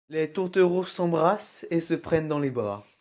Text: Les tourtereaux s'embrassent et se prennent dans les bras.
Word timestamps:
Les 0.09 0.31
tourtereaux 0.33 0.83
s'embrassent 0.85 1.67
et 1.69 1.79
se 1.79 1.93
prennent 1.93 2.27
dans 2.27 2.39
les 2.39 2.49
bras. 2.49 2.87